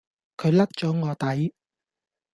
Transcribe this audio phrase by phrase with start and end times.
[0.35, 1.53] 佢甩左我底